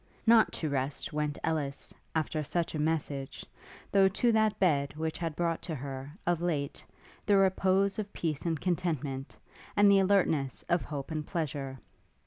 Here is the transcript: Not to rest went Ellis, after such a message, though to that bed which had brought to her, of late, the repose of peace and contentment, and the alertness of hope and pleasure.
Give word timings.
Not 0.25 0.51
to 0.53 0.67
rest 0.67 1.13
went 1.13 1.37
Ellis, 1.43 1.93
after 2.15 2.41
such 2.41 2.73
a 2.73 2.79
message, 2.79 3.45
though 3.91 4.07
to 4.07 4.31
that 4.31 4.57
bed 4.59 4.95
which 4.95 5.19
had 5.19 5.35
brought 5.35 5.61
to 5.61 5.75
her, 5.75 6.11
of 6.25 6.41
late, 6.41 6.83
the 7.27 7.37
repose 7.37 7.99
of 7.99 8.11
peace 8.11 8.41
and 8.43 8.59
contentment, 8.59 9.37
and 9.77 9.91
the 9.91 9.99
alertness 9.99 10.65
of 10.69 10.81
hope 10.81 11.11
and 11.11 11.27
pleasure. 11.27 11.77